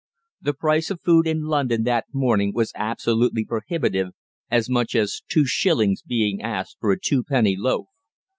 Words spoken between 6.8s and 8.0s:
a twopenny loaf.